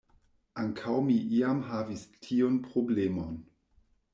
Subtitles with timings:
[0.61, 3.37] Ankaŭ mi iam havis tiun problemon.